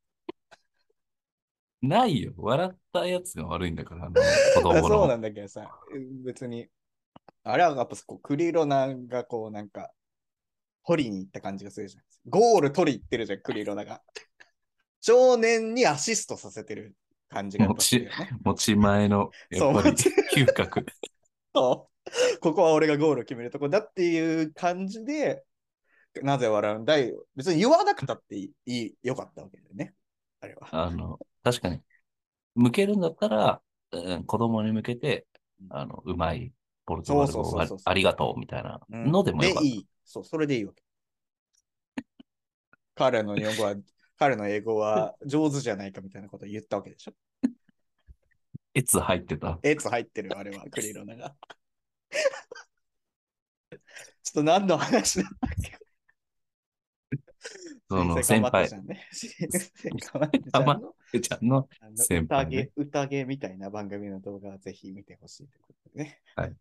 [1.81, 2.33] ないよ。
[2.37, 4.15] 笑ったやつが悪いんだから、あの
[4.55, 4.87] 子供の。
[4.87, 5.69] そうなんだけどさ、
[6.23, 6.67] 別に。
[7.43, 9.91] あれはやっぱこうクリロナがこうなんか、
[10.87, 12.03] 取りに行った感じがするじゃん。
[12.29, 14.01] ゴール取り行ってるじゃん、クリロナが。
[15.01, 16.95] 少年にアシストさせてる
[17.29, 18.29] 感じがやっぱするよね。
[18.43, 19.95] 持ち前の、やっぱり
[20.33, 20.85] 嗅覚。
[21.53, 25.43] そうここは俺がゴールを決めるとこだっていう感じで、
[26.21, 29.93] なぜ笑うんだい別に言わなくたっていい、いいよかったわけだよね。
[30.41, 30.67] あれは。
[30.71, 31.81] あの、確かに、
[32.55, 35.25] 向けるんだったら、うん子供に向けて、
[35.69, 36.51] あの、うまい
[36.85, 39.67] ポルトガル語そうそうそうそうあありがとうみたいなうんのでもよかった。
[39.67, 39.87] いい。
[40.05, 40.83] そう、それでいいわけ。
[42.95, 43.75] 彼の日本語は、
[44.17, 47.13] 彼の英語は上手じゃないかみたいなことを言ったわけでしょ。
[48.73, 49.59] エツ入ってた？
[49.63, 51.35] エツ入ってる、あれは、 クリロナが。
[53.71, 55.77] ちょっと何の話だったっけ？
[57.89, 58.95] その先輩たじゃんの？
[61.21, 66.21] ちゃんの先輩ね宴、宴みたいな番組の動画はぜひ見てほしいということでね。
[66.35, 66.55] はい。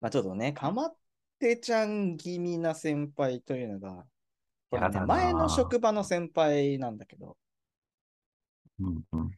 [0.00, 0.96] まあちょっとね、かまっ
[1.38, 4.06] てちゃん気味な先輩というのが、
[4.70, 7.36] これね、前の職場の先輩なんだけど、
[8.80, 9.30] うんうん。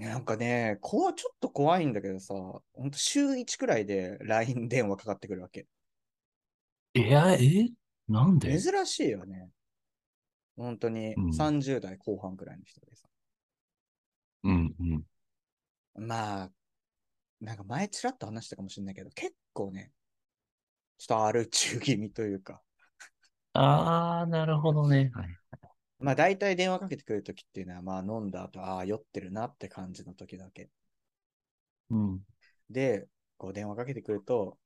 [0.00, 5.66] なんかね、こうちょっと怖いんだけどさ、ほんと週1くらいで LINE 電話かかってくるわけ。
[6.94, 7.68] いや、え？
[8.08, 8.58] なんで？
[8.60, 9.50] 珍しいよね。
[10.56, 13.08] 本当にうん30代後半くらいの人でさ。
[14.44, 14.82] うんう
[16.02, 16.06] ん。
[16.06, 16.50] まあ、
[17.40, 19.92] なんか前ちらっと話したかもしれないけど、結構ね、
[20.98, 22.62] ちょっとアル中気味というか、
[23.52, 25.10] あー、なるほどね。
[25.14, 25.38] はい。
[26.00, 30.68] まあ大体電話かけてくるときっていうのは、まあ飲んだ後、ああ、酔ってるなって感じの時だけ。
[31.90, 32.20] うん。
[32.70, 34.58] で、こう電話かけてくると、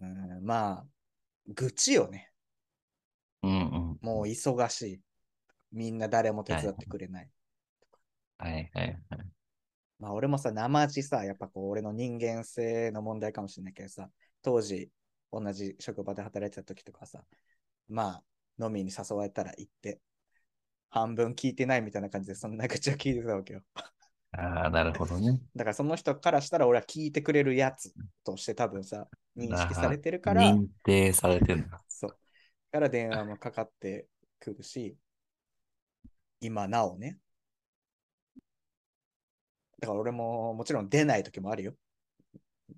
[0.00, 0.86] うん、まあ、
[1.48, 2.32] 愚痴よね。
[3.42, 3.54] うんう
[3.94, 3.98] ん。
[4.00, 5.00] もう忙しい。
[5.72, 7.30] みんな誰も手伝ってくれない。
[8.38, 9.35] はいはいはい。
[9.98, 14.10] まあ俺もさ、生地さ、やっぱこう俺の人間性の問題かもしれないけどさ、
[14.42, 14.90] 当時
[15.32, 17.24] 同じ職場で働いてた時とかさ、
[17.88, 18.22] ま
[18.58, 20.00] あ飲みに誘われたら行って、
[20.90, 23.62] 半分聞いてないみたいな感じでそんな口を聞いてたわけよ。
[24.32, 25.40] あー、なるほどね。
[25.54, 27.92] だからその人からしたら俺は聞いてくれるやつ
[28.24, 31.80] として多分さ、認識されてるから、認定されてんだ。
[31.88, 32.18] そう。
[32.72, 34.06] から電話もかかって
[34.38, 34.96] くるし、
[36.40, 37.18] 今なおね。
[39.80, 41.74] だから俺ももちろん出ない時もあるよ。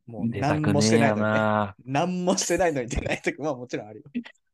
[0.06, 1.28] もう何もしてないのにね。
[1.30, 1.76] な。
[1.84, 4.04] 何もしてないのに 出ないときはもちろんあるよ。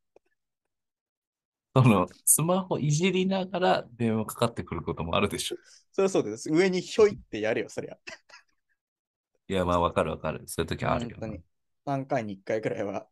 [1.77, 5.57] その、スマホいじりながら電話かかってくることもあるでしょ。
[5.93, 6.51] そりゃそうです。
[6.51, 7.99] 上にひょいってやるよ、そりゃ。
[9.49, 10.45] いや、まあ、わかるわかる。
[10.47, 11.45] そういう時あるよな本当に。
[11.85, 13.09] 3回に1回くらいは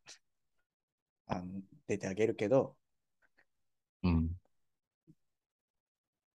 [1.26, 2.76] あの出てあげるけど、
[4.02, 4.30] うん。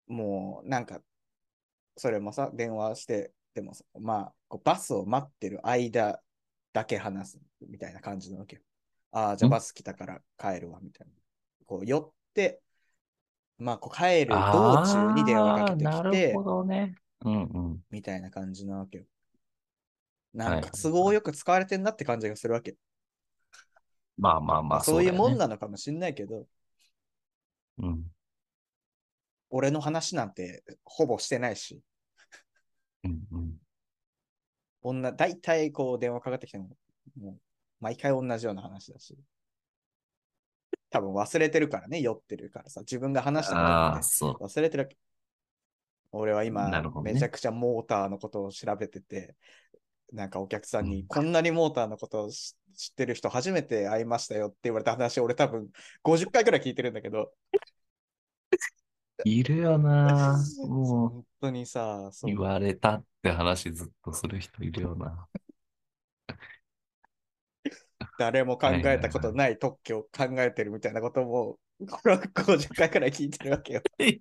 [0.08, 1.02] もうなんか、
[1.98, 6.22] それもさ、電話して、でもさ、まあ、こうバスを待ってる間
[6.74, 8.62] だけ話すみたいな感じなわけよ。
[9.12, 9.52] ああ、じゃあん？
[9.52, 11.14] バス来たから帰るわ、みたいな。
[11.66, 12.62] こう寄って、
[13.58, 16.96] まあ、こう帰る道あ中に電話かけあ、てきてなるほ、どね。
[17.26, 17.84] うんうん。
[17.90, 19.06] みたいな感じなわけよ。
[20.34, 22.76] なんはいか都合よく使われてんなって感じがするわけ。
[24.18, 25.38] まあまあまあ、まあそういうもん。
[25.38, 26.48] なのかもしんないけど、
[27.78, 28.12] うん。
[29.56, 31.82] 俺の話なんてほぼしてないし、
[33.06, 33.54] うんうん。
[34.82, 36.76] 女、大体こう電話かかってきても、
[37.18, 37.36] もう
[37.80, 39.18] 毎回同じような話だし。
[40.90, 44.46] 多分忘れてるからね、酔ってるからさ、自分が話したこと。
[44.46, 44.90] 忘れてる。
[46.12, 49.38] 俺は今、ねめちゃくちゃモーターのことを調べてて、
[50.12, 55.70] なんかお客さんに、うんこんなにモーターのことを知知ってる人初めて会いましたよって言われた話、俺多分
[56.04, 57.32] 50回くらい聞いてるんだけど、
[59.24, 60.38] いるよな。
[60.68, 65.28] もう、本当にさ、そう言われたって話ずっとする人いるよな。
[68.20, 71.58] 誰も考えたことない特許を考えてるみたいなことも、
[71.90, 73.82] これは50回くらい聞いてるわけよ。
[74.00, 74.20] い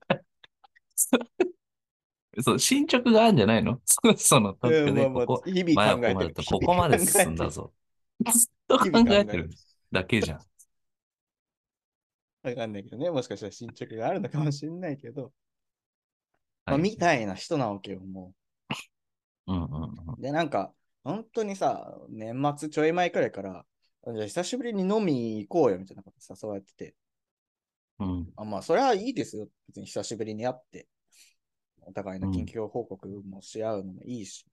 [2.37, 3.81] やそう、進捗があるんじゃないの？
[3.85, 6.35] そその特許で、ここ、日々考えてる。
[6.35, 7.73] ここまで進んだぞ。
[8.33, 9.51] ずっと考えてる
[9.93, 10.41] だけじゃん。
[12.45, 15.33] わかんないけどね、もしかしたら進捗があるのかもしれないけど、
[16.67, 18.35] まあ、はいみたいな人なわけよ、も
[19.47, 19.53] う。
[19.53, 20.15] んうんうん。
[20.19, 20.23] う。
[20.23, 23.67] で、なんか、本当にさ、年末ちょい前くらいから、
[24.15, 26.95] じゃあ久しぶりに飲み行こうよみたいなこと誘われてて、
[27.99, 28.35] うん。
[28.37, 29.49] あまあ、それはいいですよ。
[29.69, 30.89] 別に久しぶりに会って、
[31.83, 34.47] お互いの近況報告もし合うのもいいし、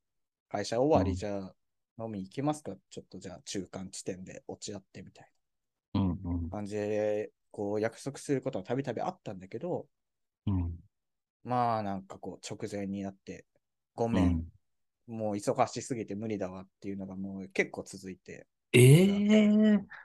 [0.49, 1.55] 会社終わりじゃあ
[2.03, 5.31] 飲み行きますか、ちょっとじゃあ中間地点で落ち合ってみたい
[5.93, 6.51] うんうん。
[6.51, 9.87] な感じで、こう約束することはたびたびあったんだけど、
[10.45, 10.77] うん。
[11.43, 13.45] まあなんかこう直前になって、
[13.95, 14.51] ごうめん、ん。
[15.07, 20.01] もう忙しすぎて無理だわっていうのがもう結構続いて、ええ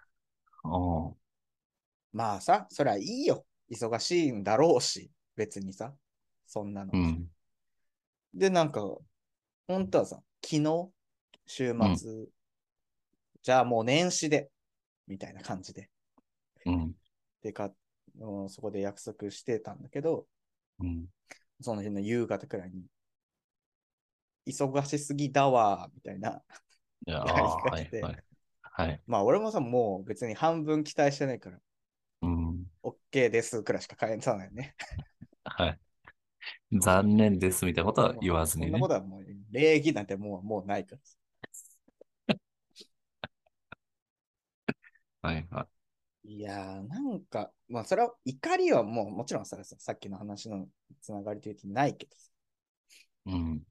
[0.64, 1.16] ああ。
[2.12, 3.44] まあさ、そりゃいいよ。
[3.70, 5.94] 忙しいんだろうし、別にさ、
[6.46, 6.92] そんなの。
[6.92, 7.30] うん。
[8.34, 8.80] で、なんか、
[9.68, 10.90] 本当はさ、昨日、
[11.46, 12.28] 週末、
[13.42, 14.50] じゃあもう年始で、
[15.06, 15.90] みたいな感じで、
[16.64, 16.94] うん
[17.46, 17.72] でか、
[18.18, 20.26] うんそこで約束してたんだけど、
[20.80, 21.06] うん
[21.60, 22.84] その日の夕方くらいに、
[24.46, 26.42] 忙しすぎだわ、みたいな。
[27.06, 28.24] いや、 はいはい。
[28.62, 29.00] はい。
[29.06, 31.60] まあ俺もさ、もう別に半分期待してないから、
[32.22, 32.66] うん。
[32.82, 34.74] OK ですくらいしか返さないね。
[35.44, 35.80] はい。
[36.72, 38.88] 残念ですみたいなことは言わずにねそんなこ。
[38.88, 41.02] とはもう、礼儀なんてもうもうないから。
[45.22, 45.75] はいはい。
[46.28, 50.66] いやー、なんか、まあ、それは怒りはもう、もちろんさ、さっきの話の
[51.00, 52.30] つながりというとないけどさ、
[53.26, 53.62] うん。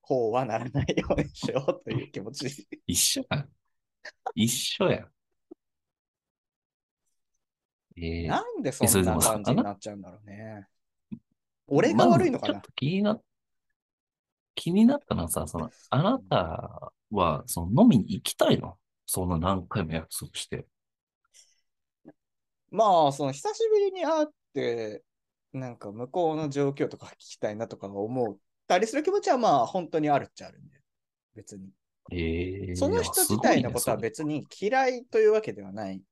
[0.00, 2.66] こうはならないようにしようという気持ち。
[2.88, 3.48] 一緒やん。
[4.34, 5.08] 一緒やん。
[7.96, 10.66] ええなんでそんな感じになっちゃうんだろうね。
[11.68, 12.54] 俺が悪いのかな？
[12.54, 13.20] まずちょっと気にな、
[14.56, 18.76] 気になったのはさ、その、あなたは、その飲みに行きたいの？
[19.06, 20.66] そんな何回も約束して。
[22.72, 25.04] まあ、その久しぶりに会って、
[25.52, 30.80] なんか向こうの状況とか聞きたいなとか思ったりする気持ちはまあ本当にあるっちゃあるんで、
[31.36, 31.68] 別に。
[32.10, 36.02] ええその人自体のことは別に嫌いというわけではない。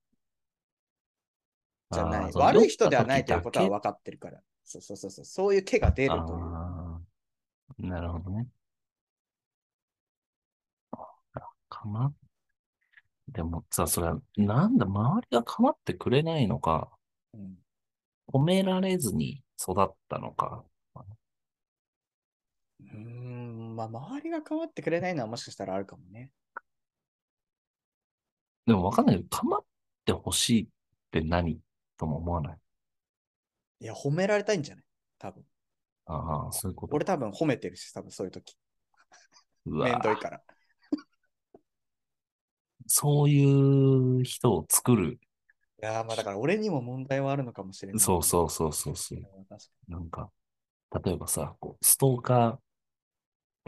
[1.91, 2.33] じゃない。
[2.35, 4.41] 悪い人ではないということは分かってるから。
[4.65, 5.25] そうそうそうそう。
[5.25, 6.17] そういう毛が出ると
[7.79, 7.89] いう。
[7.89, 8.47] なるほどね。
[11.71, 12.13] かな
[13.33, 16.91] でもさ、それは、なんだ、周りが構ってくれないのか、
[17.35, 17.59] うん
[18.33, 20.65] 褒められずに育ったのか。
[22.81, 26.31] うーん、まあ、周りが変わってくれないのはもしかしたらあるかもね。
[28.67, 29.65] でもわかんないけど、構っ
[30.05, 30.67] てほしいっ
[31.11, 31.59] て何
[31.97, 32.59] とも思わない。
[33.81, 34.85] いや、褒められたいんじゃない？
[35.19, 35.45] 多分。
[36.07, 36.95] ああ、そういうこと。
[36.95, 38.57] 俺多分褒めてるし、多分そういう時。
[39.67, 40.43] うわめんどいから。
[42.93, 43.45] そうい
[44.21, 45.13] う人を作る。
[45.13, 45.19] い
[45.81, 48.01] やー、まあだから俺にも問題はあるのかもしれない。
[48.01, 49.21] そうそうそうそうそう。
[49.89, 50.29] なんか、
[51.05, 52.59] 例えばさ、こうストーカ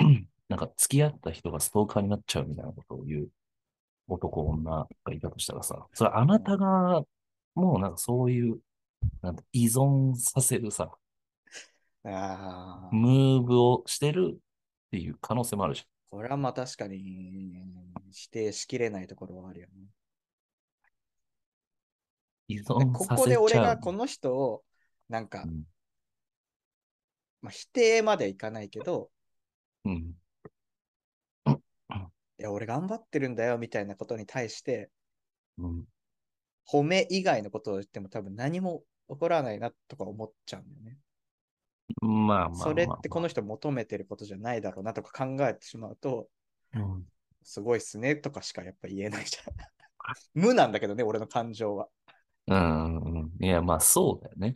[0.00, 0.04] ー、
[0.48, 3.28] なんか付き合った人がストーカーになっちゃうみたいなことを言う
[4.08, 7.04] 男、女がいたとしたらさ、それあなたが、
[7.54, 8.58] もうなんかそういう、
[9.22, 10.90] なんて依存させるさ、
[12.04, 12.94] ああ。
[12.94, 14.38] ムーブをしてるっ
[14.90, 17.54] ていう可能性もあるじこれはまあ確かに
[18.10, 19.88] 否定しきれないところはあるよね。
[22.48, 23.06] 依で存こ。
[23.06, 24.62] こで俺がこの人を、
[25.08, 25.64] なんかう、ん。
[27.40, 29.10] まあ、否定まではいかないけど、
[29.86, 30.14] うん。
[31.46, 34.90] いや、俺頑張ってるんだよみたいなことに対して、
[35.56, 35.84] うん。
[36.70, 40.98] 褒め以外のことを言っても多分何も起こらないなとか思っちゃうんだよね。
[42.00, 46.28] まあまあまあ、それってこの人求めてることじゃないだろうなとか考えてしまうと、
[46.74, 47.04] うん。
[47.42, 49.54] すごいっすねとかしかやっぱ言えないじゃん。
[50.34, 51.88] 無なんだけどね、俺の感情は。
[52.46, 53.44] うんうん。
[53.44, 54.54] いや、まあそうだよね。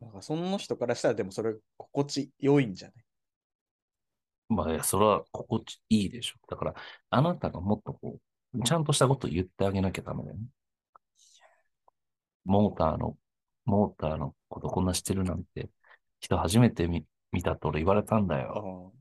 [0.00, 3.04] なんかその人からしたらでもそれ心地良いんじゃない？
[4.48, 6.36] まあ、いやそれは心地いいでしょ。
[6.48, 6.74] だから、
[7.10, 8.18] あなたがもっとこ
[8.54, 10.42] う、ちゃんとしたことを言ってあげなきゃダメだよね。
[12.44, 13.16] モーターの、
[13.66, 15.68] モーターのことこんなしてるなんて、
[16.20, 18.92] 人初めて見見たって俺言われたんだよ。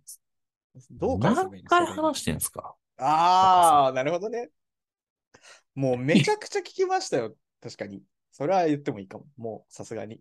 [0.91, 2.75] どう返せばいい何の回話してんすか？
[2.97, 4.49] ああ、なるほどね。
[5.73, 7.35] もうめちゃくちゃ聞きましたよ。
[7.61, 8.01] 確かに。
[8.31, 9.25] それは言ってもいいかも。
[9.37, 10.19] もうさすがに。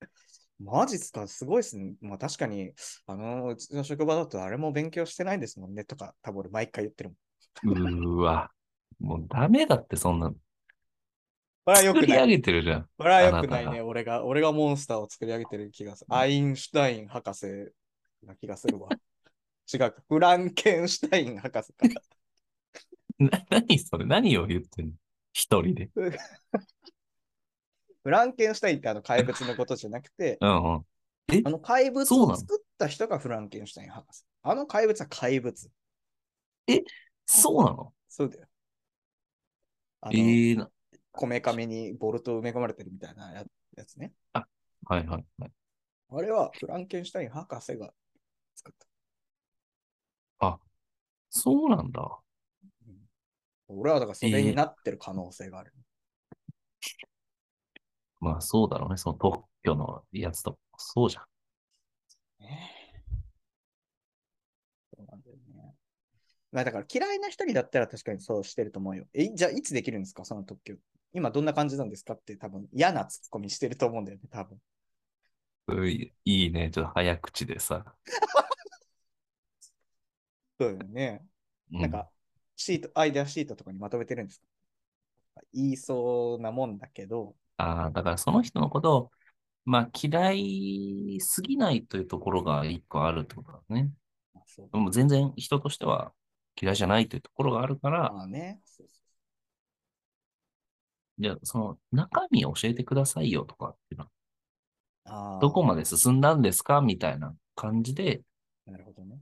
[0.58, 1.26] マジっすか？
[1.26, 1.94] すごいっすね。
[2.00, 2.72] まあ確かに、
[3.06, 7.18] あの、うちの職場だとあれも勉強してないですもんねとか、多分俺毎回言ってるもん。
[7.62, 8.50] うーわ。
[8.98, 10.32] もうダメだって、そんな。
[11.64, 12.06] これは良くない。
[12.06, 12.88] 作り上げてるじゃん。
[12.96, 13.80] これは良くないね。
[13.82, 16.14] 俺が、俺がモンスターを作り上げてる気がする。
[16.14, 17.46] アインシュタイン博士
[18.24, 18.88] な気がするわ。
[19.72, 19.94] 違うか。
[20.08, 21.86] フランケンシュタイン博士か。
[23.18, 24.06] な何それ？
[24.06, 24.92] 何を言ってんの？
[25.32, 25.90] 一人で。
[28.02, 30.84] フランケンシュタインってあの怪物のことじゃなくて、うんうん。
[31.44, 34.24] あの怪物を作った人がフランケンシュタイン博士。
[34.42, 35.70] あの怪物は怪物。
[37.26, 37.92] そうなの？
[38.08, 38.46] そうだよ。
[40.12, 40.70] ええな。
[41.12, 43.44] こめかみにボルト埋め込まれてるみたいなや
[43.76, 44.12] やつね。
[44.32, 44.46] は
[44.98, 45.52] いはいはい。
[46.12, 47.92] あれはフランケンシュタイン博士が
[48.54, 48.86] 作った。
[51.32, 52.18] そうなんだ。
[52.88, 52.96] うん
[53.68, 55.72] 俺はだからそれになってる可能性がある。
[58.18, 58.96] まあそうだろうね。
[58.96, 60.58] その特許のやつとか。
[60.76, 61.24] そうじゃん。
[62.40, 62.70] ね
[64.92, 65.76] そうなんだよね。
[66.50, 69.04] まあだから嫌いな人にだったら確かにそうしてると思うよ。
[69.14, 70.24] え、じゃあいつできるんですか？
[70.24, 70.74] その特許。
[71.12, 74.58] 今どんな感じなんですかって多分嫌なツッコミしてると思うんだよね、多分。
[75.68, 76.70] ういいいね。
[76.70, 77.84] ちょっと早口でさ。
[80.60, 81.24] そうだよね。
[81.72, 82.10] うなんか、
[82.56, 84.46] シート、アイデアシートとかにまとめてるんですか？
[85.52, 89.10] 言いそうなもんだけど、ああ、だからその人のことを、
[89.64, 93.90] まあ嫌いすぎないというところが一個あるってことだね。
[94.34, 96.12] まあそうでも全然人としては
[96.60, 98.60] 嫌いじゃないというところがあるから、まあね。
[98.64, 98.99] そうそ
[101.20, 104.06] じゃあその中身を教えてくださいよとかっていうの
[105.04, 108.22] は、どこまで進んだんですかみたいな感じで、
[108.66, 109.18] なるほどね。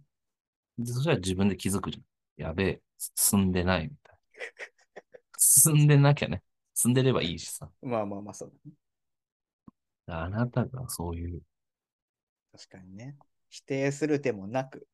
[0.79, 2.43] でそしたら自分で気づくじゃん。
[2.49, 2.83] やべえ、
[3.17, 5.33] 進んでないみたいな。
[5.37, 6.43] 進んでなきゃね。
[6.75, 7.69] 進んでればいいしさ。
[7.83, 8.77] まあまあまあそうだね。
[10.07, 11.43] あなたがそういう、
[12.53, 13.17] 確かにね。
[13.51, 14.87] 否定する手もなく、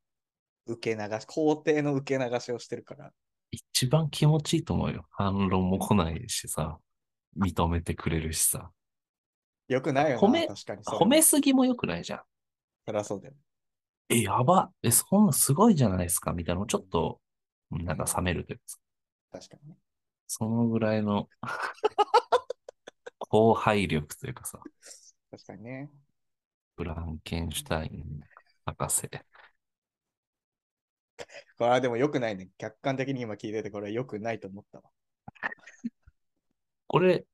[0.66, 3.12] 受け流し、肯定の受け流しをしてるから。
[3.50, 5.06] 一番気持ちいいと思うよ。
[5.10, 6.78] 反論も来ないしさ。
[7.36, 8.70] 認めてくれるしさ。
[9.68, 12.22] よくないよな、褒め確かに褒めすぎも良くないじゃん。
[12.86, 13.34] そりゃそうだよ。
[14.10, 14.70] え、やば。
[14.82, 16.32] え、そんなすごいじゃないですか。
[16.32, 17.20] みたいなのちょっと、
[17.70, 18.78] なんか冷めるというかさ
[19.32, 19.76] 確かにね。
[20.26, 21.28] そのぐらいの
[23.18, 24.60] 後輩力というかさ、
[25.30, 25.90] 確かにね。
[26.76, 28.20] フランケンシュタイン
[28.66, 29.08] 博士。
[31.56, 32.48] これはでもよくないね。
[32.58, 34.90] 客観的に今聞いてて、これはよくないと思ったわ。
[36.94, 37.26] これ、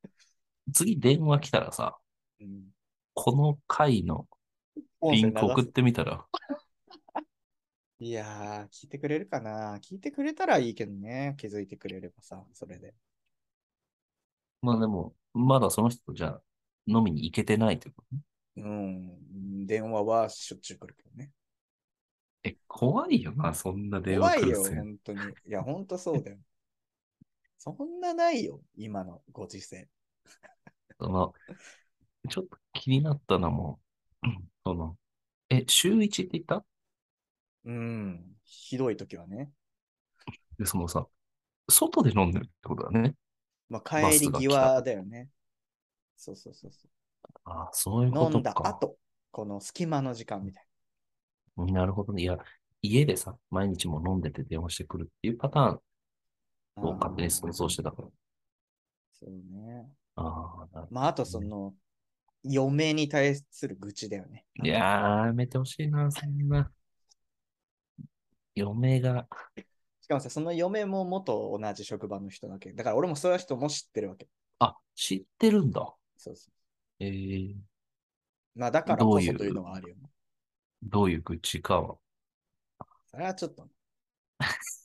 [0.72, 1.98] 次電話来たらさ、
[2.40, 2.70] うん。
[3.12, 4.26] この回の
[5.02, 6.24] リンク送ってみたら、
[8.00, 11.34] いやー、聞いてくれるかな聞いてくれたらいいけどね。
[11.36, 12.94] 気づいてくれればさ、それで。
[14.62, 16.42] まあでも、まだその人とじゃあ
[16.86, 18.22] 飲みに行けてないということね。
[18.56, 19.66] うん。
[19.66, 21.32] 電話はしょっちゅう来るけどね。
[22.44, 25.20] え、怖いよな、そんな電話怖いよ、本当に。
[25.20, 26.38] いや、本当そうだよ。
[27.60, 29.88] そんなないよ、今のご時世。
[30.98, 31.34] その、
[32.30, 33.80] ちょっと気になったのも、
[34.24, 34.98] う んその、
[35.50, 36.64] え、週1って言った？
[37.64, 38.36] うん。
[38.44, 39.52] ひどい時はね。
[40.58, 41.06] で、そのさ、
[41.70, 43.14] 外で飲んでるってことだね。
[43.70, 45.30] まあ、帰り際だよね。
[46.16, 46.88] そうそうそうそ
[47.44, 48.14] ああ、そういうう。
[48.14, 48.36] ことか。
[48.36, 48.98] 飲んだ後、
[49.30, 50.66] この隙間の時間みたい
[51.56, 52.22] なるほどね。
[52.22, 52.38] いや、
[52.82, 55.80] 家でさ、毎日も飲んでて電話してくるっていうパターン
[56.88, 58.08] を勝手に想像してたから。
[59.12, 59.86] そうね。
[60.16, 61.74] ああ、なるまあ、あとその、
[62.42, 64.44] 嫁に対する愚痴だよね。
[64.62, 66.70] いやー、やめてほしいな、そんな。
[68.54, 69.26] 嫁が、
[70.00, 72.72] しかもさ、その嫁も元同じ職場の人だけ。
[72.72, 74.28] だから俺もそういう人も知ってるわけ。
[74.58, 75.94] あ、知ってるんだ。
[76.16, 76.52] そうそう。
[77.04, 77.54] えー、
[78.54, 80.10] まあだからこそというのはあるよね。
[80.82, 81.96] どういう愚痴かは。
[83.10, 83.68] それはちょっと。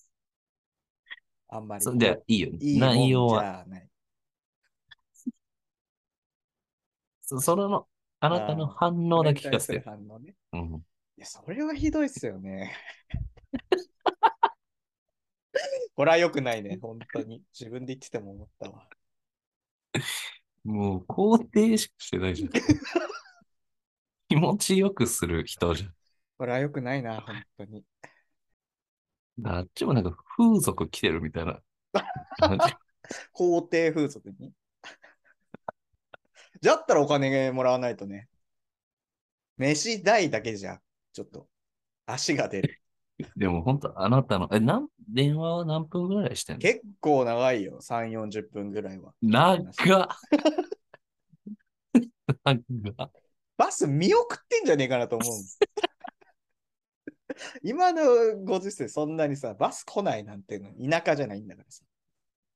[1.55, 1.83] あんまり。
[1.83, 2.49] そじゃあいいよ。
[2.59, 3.65] いい内容は。
[7.21, 7.87] そそれの、
[8.19, 9.81] あなたの反応だけ聞かせて。
[9.83, 10.35] 反応ね。
[10.53, 10.85] うん。
[11.17, 12.75] いや、それはひどいっすよね。
[15.95, 17.41] これは良くないね、本当に。
[17.57, 18.87] 自分で言ってても思ったわ。
[20.63, 22.49] もう肯定しかしてないじゃん。
[24.27, 25.93] 気持ちよくする人じゃん。
[26.37, 27.85] これは良くないな、本当に。
[29.43, 31.59] あっちもなんか風俗来てるみたいな。
[33.33, 34.51] 皇帝風俗に？
[36.61, 38.27] じゃったらお金もらわないとね。
[39.57, 40.79] 飯代だけじゃ、
[41.13, 41.47] ちょっと
[42.05, 42.81] 足が出る。
[43.37, 46.61] でも本当あなたの、え、なん、電話は何分ぐらいしてんの？
[46.61, 49.13] 結構長いよ、3、40分ぐらいは。
[49.21, 50.07] 長っ長っ
[53.57, 55.29] バス見送ってんじゃねえかなと思う。
[57.63, 58.03] 今の
[58.43, 61.83] ご時世、そんなにさ、バス来ないなんていうの、田舎じゃないんだからさ。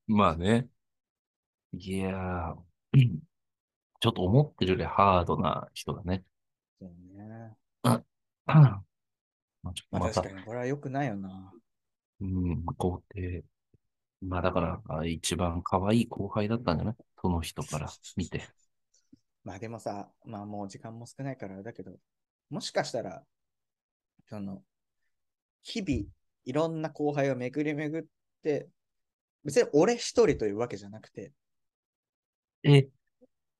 [0.08, 0.70] まあね。
[1.74, 2.56] いやー、
[2.94, 3.20] う ん
[4.02, 6.24] ちょっと思ってるよりハードな人だね。
[6.80, 7.56] そうね。
[7.84, 11.54] まあちょっとまあまた確かに、これは良くないよな。
[12.22, 13.44] うん、肯定。
[14.22, 16.96] まあだから、あ一番可愛い後輩だったんじゃない？
[17.22, 18.44] その人から見て。
[19.44, 21.98] まあでもさ、まあもう時間も少ないからあれだけど、
[22.50, 23.24] もしかしたら、
[24.30, 24.64] その、
[25.64, 26.08] 日々、
[26.46, 28.08] いろんな後輩を巡り巡っ
[28.44, 28.70] て、
[29.44, 31.32] 別に俺一人というわけじゃなくて、
[32.64, 32.90] えっ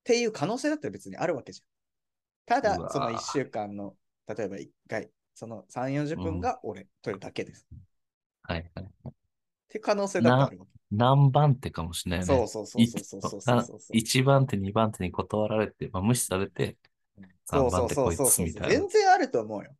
[0.04, 2.62] ていう可能性だって別にあるわけじゃん。
[2.62, 3.96] ただ、その一週間の、
[4.28, 7.68] 例えば一回、その3、40分が俺というだけです。
[7.72, 7.80] うん、
[8.44, 8.86] はいはい。
[8.86, 9.12] っ
[9.70, 10.72] て可能性だってあるわけ。
[10.92, 12.26] 何番手かもしれないね。
[12.26, 16.78] そうそうそうそうそうそうそう番手、二番手に断られて、まあ、無視されて、
[17.46, 18.50] 3番そうそう。
[18.50, 19.72] 全然あると思うよ。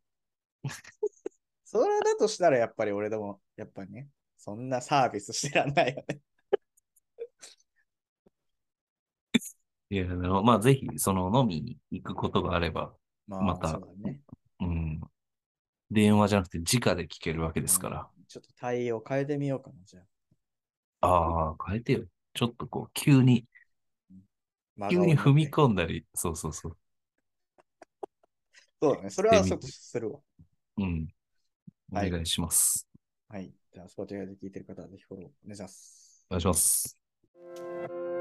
[1.64, 6.20] それだとしたらやっぱり俺でも、やっぱりね、そんなサービスしてらんないよね。
[9.90, 12.94] いや、まあぜひ、その飲みに行くことがあれば、
[13.26, 14.20] まあ、またそうだね。
[14.60, 15.00] うん。
[15.90, 18.08] 電話じゃなくて直で聞けるわけですから。
[18.14, 20.00] うんちょっと対応変えてみようかな、じゃ
[21.00, 21.08] あ。
[21.08, 22.04] ああ、変えてよ。
[22.32, 23.44] ちょっとこう、急に、
[24.88, 25.50] 急に踏みむ。
[25.50, 26.76] 込んだり、そうそうそう。
[28.80, 29.10] そうだね。
[29.10, 30.20] それはちょっとするわ。
[30.78, 31.08] うん。
[31.92, 32.86] お願いします。
[33.28, 33.42] はい。
[33.42, 36.26] はい、じゃあ、 Spotify で聞いてる方はぜひフォローお願いします。
[36.30, 38.19] お願いします。